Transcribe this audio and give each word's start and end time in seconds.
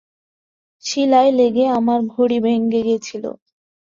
শিলায় 0.83 1.31
লেগে 1.31 1.65
আমার 1.77 1.99
ঘড়ি 2.13 2.37
ভেঙে 2.43 2.81
গেছিল। 2.87 3.23